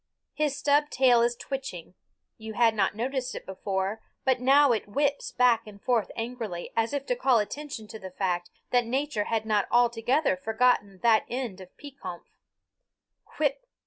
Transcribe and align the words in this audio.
His 0.33 0.57
stub 0.57 0.89
tail 0.89 1.21
is 1.21 1.35
twitching 1.35 1.93
you 2.39 2.53
had 2.53 2.73
not 2.73 2.95
noticed 2.95 3.35
it 3.35 3.45
before, 3.45 4.01
but 4.25 4.39
now 4.39 4.71
it 4.71 4.87
whips 4.87 5.31
back 5.31 5.67
and 5.67 5.79
forth 5.79 6.09
angrily, 6.15 6.71
as 6.75 6.91
if 6.91 7.05
to 7.05 7.15
call 7.15 7.37
attention 7.37 7.87
to 7.89 7.99
the 7.99 8.09
fact 8.09 8.49
that 8.71 8.83
Nature 8.85 9.25
had 9.25 9.45
not 9.45 9.67
altogether 9.69 10.35
forgotten 10.35 11.01
that 11.03 11.25
end 11.29 11.61
of 11.61 11.69
Pekompf. 11.77 12.25